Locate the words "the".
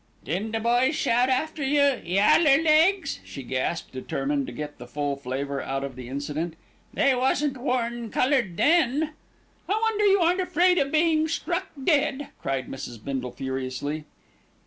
0.53-0.59, 4.79-4.87, 5.95-6.09